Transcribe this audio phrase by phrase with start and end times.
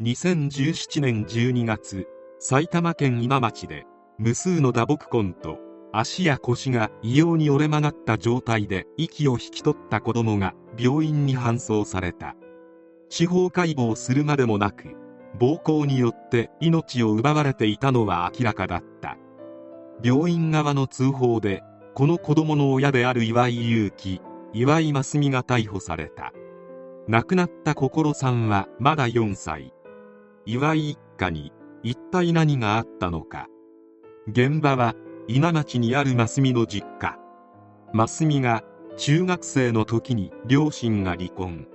[0.00, 2.06] 2017年12月
[2.38, 3.84] 埼玉県稲町で
[4.16, 5.58] 無数の打撲痕と
[5.92, 12.36] 足や腰が異様に折れ曲がった状態で息を引き取った子供が病院に搬送された。
[13.08, 14.94] 司法解剖するまでもなく
[15.36, 19.16] 暴行によって命を奪われていたのは明らかだった。
[20.00, 24.20] 病院側の通報でこの子供の親である岩井勇気
[24.52, 26.32] 岩井真澄が逮捕された。
[27.08, 29.72] 亡くなった心さんはまだ4歳。
[30.50, 31.52] 岩井一家に
[31.82, 33.48] 一体何があったのか。
[34.28, 34.94] 現場は
[35.26, 37.18] 稲町にある真澄の実家。
[37.92, 38.64] 真澄が
[38.96, 41.66] 中学生の時に両親が離婚。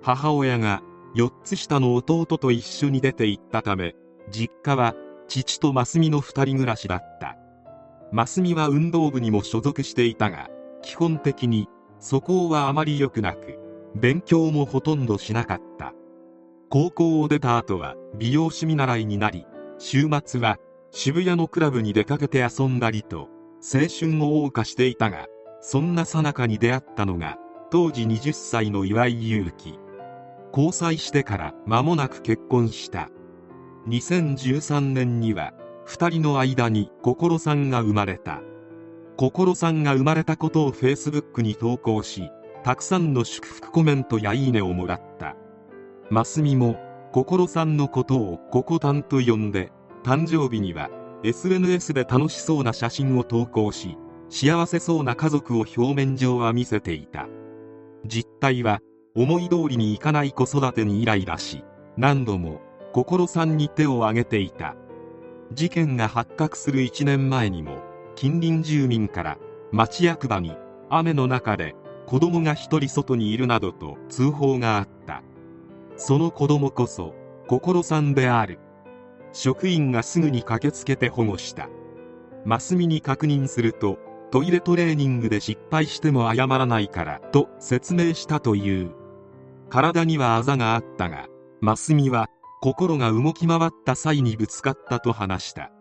[0.00, 0.80] 母親が
[1.16, 3.94] 4つ下の弟と一緒に出て行ったため
[4.30, 4.94] 実家は
[5.28, 7.36] 父と真澄の2人暮らしだった。
[8.10, 10.48] 真澄は運動部にも所属していたが
[10.80, 11.68] 基本的に
[12.00, 13.58] 素行はあまり良くなく
[13.94, 15.92] 勉強もほとんどしなかった。
[16.70, 19.46] 高校を出た後は美容師見習いになり
[19.78, 20.58] 週末は
[20.90, 23.28] 渋谷のクラブに出かけて遊んだりと
[23.62, 25.26] 青春を謳歌していたが
[25.60, 27.38] そんな最中に出会ったのが
[27.70, 29.78] 当時20歳の岩井勇気。
[30.52, 33.10] 交際してから間もなく結婚した。
[33.88, 35.52] 2013年には
[35.86, 38.40] 2人の間に心さんが生まれた。
[39.16, 42.30] 心さんが生まれたことをフェイスブックに投稿し
[42.62, 45.36] たくさんの祝福コメントやいいねをもらった。
[46.10, 46.76] マスミも
[47.12, 49.70] 心さんのことをココタンと呼んで
[50.04, 50.88] 誕生日には
[51.22, 53.98] SNS で楽しそうな写真を投稿し
[54.30, 57.26] 幸せそうな家族を表面上は見せていた。
[58.06, 58.80] 実態は
[59.14, 61.64] 思い通りにいかない子育てにイライラし
[61.96, 62.60] 何度も
[62.92, 64.76] 心さんに手を挙げていた。
[65.52, 67.82] 事件が発覚する1年前にも
[68.14, 69.38] 近隣住民から
[69.72, 70.56] 町役場に
[70.88, 71.74] 雨の中で
[72.06, 75.22] 子供が一人外にいるなどと通報があった。
[75.98, 77.14] その子供こそ
[77.48, 78.60] 心さんである。
[79.32, 81.68] 職員がすぐに駆けつけて保護した。
[82.44, 83.98] マスミに確認すると
[84.30, 88.92] トイレトレーニングで失敗しても謝らないからと説明したという。
[89.68, 91.26] 体にはあざがあったが
[91.60, 92.28] マスミは
[92.62, 95.72] 心が動き回った際にぶつかったと話した。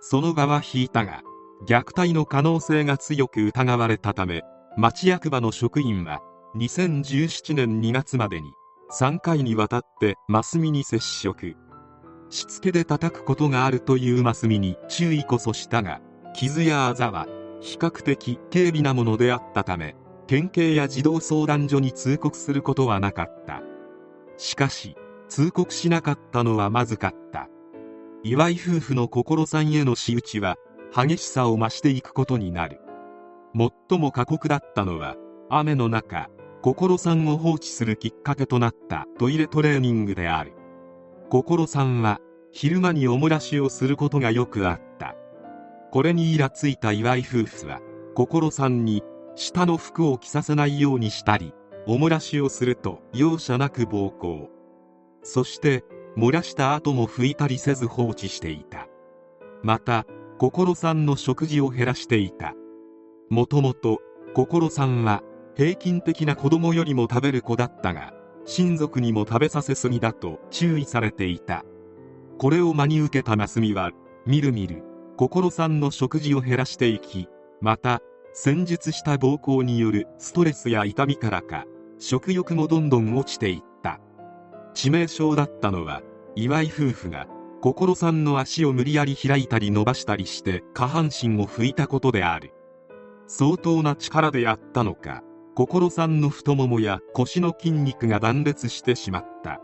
[0.00, 1.22] その場は引いたが
[1.66, 4.42] 虐待の可能性が強く疑われたため
[4.76, 6.20] 町役場の職員は
[6.56, 8.52] 2017年2月までに
[8.96, 11.56] 3回にわたってマスミに接触。
[12.30, 16.00] しつけで叩くことがあるというマスミに注意こそしたが
[16.32, 17.26] 傷やあざは
[17.60, 19.96] 比較的軽微なものであったため
[20.28, 23.62] 県警や児童相談所に通告することはなかった。
[24.36, 24.94] しかし
[25.28, 27.48] 通告しなかったのはまずかった。
[28.22, 30.54] 岩井夫婦の心さんへの仕打ちは
[30.94, 32.80] 激しさを増していくことになる。
[33.88, 35.16] 最も過酷だったのは
[35.50, 36.28] 雨の中
[36.64, 40.54] 心さんを放置するきっかけとなったトイレトレーニングである。
[41.28, 45.14] 心さんは昼間におもらしをすることがよくあった。
[45.92, 47.80] これにイラついた岩井夫婦は
[48.14, 49.02] 心さんに
[49.34, 51.52] 下の服を着させないようにしたり
[51.86, 54.48] おもらしをすると容赦なく暴行。
[55.22, 55.84] そして
[56.16, 58.88] 漏らした後も拭いたりせず放置していた。
[59.62, 60.06] また
[60.38, 62.54] 心さんの食事を減らしていた。
[63.28, 63.98] もともと
[64.32, 65.22] 心さんは
[65.56, 68.12] 平均的な子供よりも食べる子だったが
[68.44, 71.64] 親族にも食べさせすぎだと注意されていた。
[72.38, 73.92] これを真に受けたマスミは
[74.26, 74.82] みるみる
[75.16, 77.28] 心さんの食事を減らしていき
[77.60, 78.00] また
[78.32, 81.64] 戦術した暴行によるストレスや痛みからか
[81.98, 84.00] 食欲もどんどん落ちていった。
[84.74, 86.02] 致命傷だったのは
[86.34, 87.28] 岩井夫婦が
[87.60, 92.52] 心さんの足を無理やり開いたり伸ばしたりして下半身を拭いたことである。
[93.26, 95.22] 相当な力でやったのか。
[95.56, 99.60] 心さんの太ももや腰の筋肉が断裂してしまった。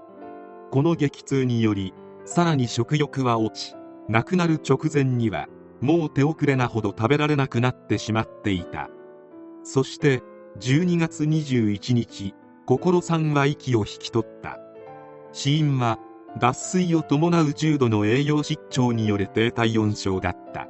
[0.71, 1.93] この激痛により
[2.25, 3.75] さらに食欲は落ち
[4.09, 5.49] 亡くなる直前には
[5.81, 8.89] もう手遅れなほど食べられなくなってしまっていた。
[9.65, 10.23] そして
[10.61, 12.35] 12月21日
[12.67, 14.59] 心さんは息を引き取った。
[15.33, 15.99] 死因は
[16.39, 20.69] 脱水を伴う重度の栄養失調による低体温症だった。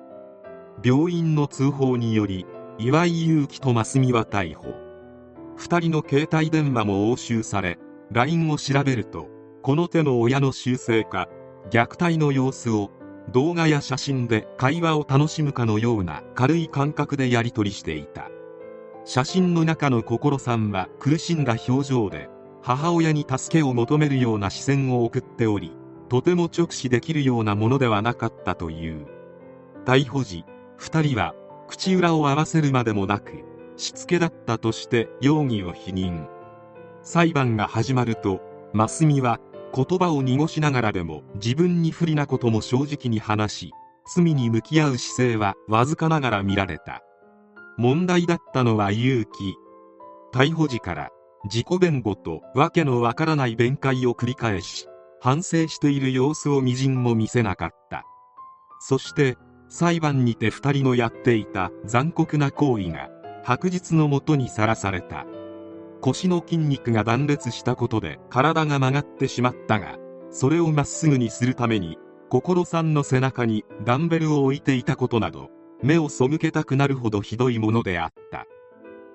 [0.83, 2.47] 病院の通報により
[2.79, 4.90] 岩井勇気と真澄は逮捕。
[5.61, 7.79] 2人の携帯電話も押収され
[8.13, 9.29] LINE を調べると
[9.63, 11.29] この手の親の修正か
[11.71, 12.91] 虐待の様子を
[13.31, 18.31] 動画や写真で会話を楽しむかのような軽い感覚でやり取りしていた。
[19.05, 22.29] 写真の中の心さんは苦しんだ表情で
[22.63, 25.73] 母親に助けを求めるような視線を送っており
[26.09, 29.07] とても直視できるようなものではなかったという。
[29.85, 30.45] 逮捕時
[30.79, 31.35] 2人は
[31.69, 33.50] 口裏を合わせるまでもなく
[33.81, 36.29] しつけだったとして容疑を否認。
[37.03, 38.41] 裁判が始まると
[38.73, 39.41] 真澄は
[39.75, 43.73] 言葉を濁しながらでも自分に不利なことも正直に話し
[44.15, 47.03] 罪に向き合う姿勢はわずかながら見られた。
[47.79, 49.29] 問題だったのは勇気。
[50.33, 51.09] 逮捕時から
[51.45, 54.87] 自己弁護とわけのわからない弁解を繰り返し
[55.21, 58.05] 反省している様子をみじんも見せなかった。
[58.81, 59.37] そして
[59.69, 63.09] 裁判にて2人のやっていた残酷な行為が
[63.43, 65.27] 白日のもとにさらされた。
[66.01, 69.99] 腰の筋肉が断裂したことで体が曲がってしまったが
[70.31, 71.99] それをまっすぐにするために
[72.31, 75.51] 心さんの背中にダンベルを置いていたことなど
[75.83, 78.47] 目を背けたくなるほどひどいものであった。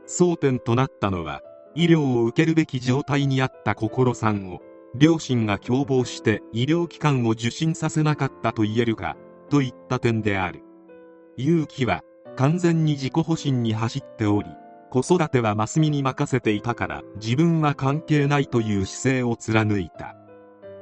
[0.08, 1.42] 争点となったのは
[1.74, 4.62] 医療を受けるべき状態にあった心さんを
[4.94, 9.18] 両親が共謀して医療機関を受診させなかったと言えるか
[9.50, 10.64] といった点である。
[11.38, 12.02] 勇気は
[12.38, 14.50] 完全に自己保身に走っており
[14.90, 20.16] 子育てはマスミに任せていたから自分は関係ないという姿勢を貫いた。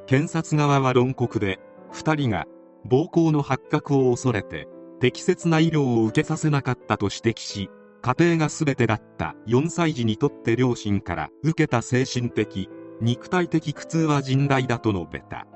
[0.06, 1.60] 検察側は論告で
[1.94, 2.46] 2人が
[2.86, 4.68] 暴行の発覚を恐れて
[5.00, 7.70] 適切な医療を受けさせなかったと指摘し
[8.02, 12.70] 家庭が全てだった4歳児にとって両親から受けた精神的
[13.02, 15.48] 肉体的苦痛は甚大だと述べた。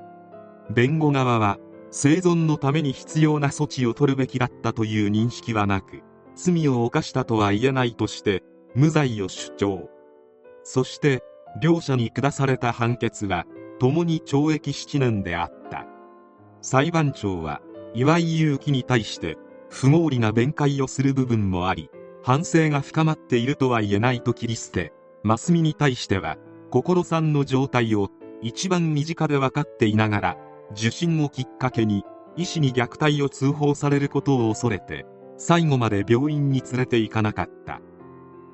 [0.70, 1.58] 弁護側は
[1.90, 6.02] 生存のために必要な措置を取るべきだったという認識はなく
[6.34, 8.42] 罪を犯したとは言えないとして
[8.74, 9.90] 無罪を主張。
[10.62, 11.22] そして
[11.62, 13.46] 両者に下された判決は
[13.80, 15.86] 共に懲役7年であった。
[16.60, 17.60] 裁判長は
[17.94, 19.38] 岩井勇気に対して
[19.70, 21.90] 不合理な弁解をする部分もあり
[22.22, 24.92] 反省が深まっているとは言えないと切り捨て
[25.22, 26.36] マスミに対しては
[26.70, 28.10] 心さんの状態を
[28.42, 30.36] 一番身近で分かっていながら
[30.72, 32.04] 受診をきっかけに
[32.36, 35.06] 医師に虐待を通報されることを恐れて
[35.36, 37.80] 最後まで病院に連れて行かなかった。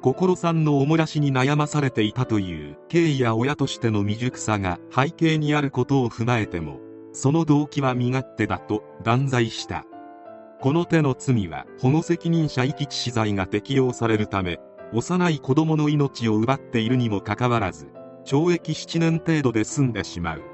[0.04, 6.78] 心さんのおもらしに悩まされていたという経緯や親としての未熟さが背景にあることを踏まえても
[7.14, 9.86] その動機は身勝手だと断罪した。
[10.60, 14.60] この手の罪は保護責任者遺棄致死罪が適用されるため
[14.92, 17.88] 幼い子供の命を奪っているにもかかわらず
[18.26, 20.53] 懲役7年程度で済んでしまう。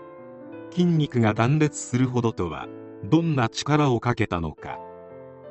[0.70, 2.69] 筋肉が断裂するほどとは
[3.05, 4.78] どんな力をかけたのか。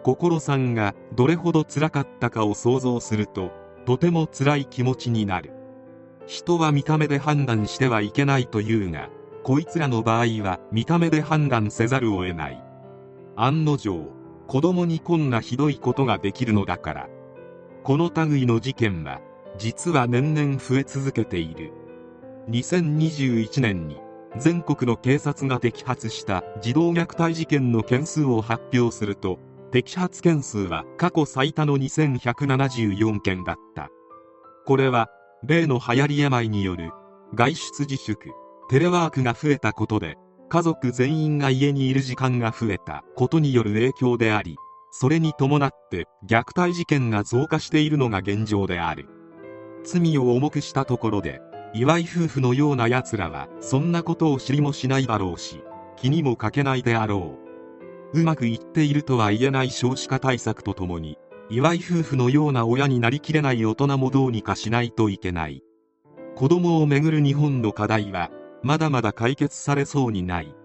[0.04, 3.52] 心さんがどれほど辛かったかを想像すると
[3.86, 5.52] とても辛い気持ちになる。
[6.26, 9.10] 人は見た目で判断してはいけないというが
[9.44, 12.64] こいつらの場合は見た目で判断せざるを得ない。
[13.36, 14.08] 案の定
[14.48, 17.10] 子供にこんなひどいことができるのだから。
[17.84, 19.22] この類の事件は
[19.58, 21.72] 実は年々増え続けている。
[22.50, 23.98] 2021年に
[24.38, 29.40] 全国の警察が摘発した児童虐待事件の件数を発表すると
[29.72, 33.90] 摘発件数は過去最多の2174件だった。
[34.66, 35.10] これは
[35.44, 36.92] 例の流行り病による
[37.34, 38.32] 外出自粛
[38.70, 40.16] テレワークが増えたことで
[40.50, 44.58] 家族全員が家にいる時間が増えたことによる影響であり
[44.92, 49.08] それに伴って虐待事件が増加しているのが現状である。
[49.84, 51.42] 罪を重くしたところで
[51.74, 55.62] 岩井夫婦のような奴らはそんなことを知りもしないだろうし
[55.98, 57.38] 気にもかけないであろ
[58.14, 58.20] う。
[58.20, 61.18] うまくいっているとは言えない少子化対策とともに
[61.52, 65.64] 岩井夫婦のような親になりきれない大人もどうにかしないといけない。
[66.36, 68.32] 子供をめぐる日本の課題は
[68.64, 70.56] まだまだ解決されそうにない。